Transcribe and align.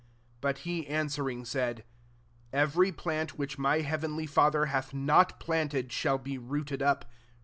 13 0.41 0.41
But 0.41 0.57
he 0.63 0.87
answering 0.87 1.45
said, 1.45 1.83
Ev 2.51 2.75
ery 2.75 2.91
plant 2.91 3.37
which 3.37 3.59
my 3.59 3.81
heavenly 3.81 4.25
Father 4.25 4.65
hath 4.65 4.95
not 4.95 5.39
planted, 5.39 5.91
shau 5.91 6.17
be 6.17 6.39
rooted 6.39 6.81
up. 6.81 7.05